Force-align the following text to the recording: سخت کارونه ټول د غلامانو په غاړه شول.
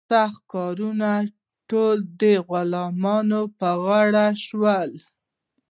سخت 0.09 0.41
کارونه 0.53 1.11
ټول 1.69 1.97
د 2.21 2.23
غلامانو 2.49 3.41
په 3.59 3.69
غاړه 3.83 4.25
شول. 4.45 4.91